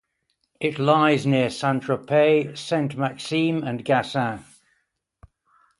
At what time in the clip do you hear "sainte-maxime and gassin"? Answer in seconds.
2.57-4.43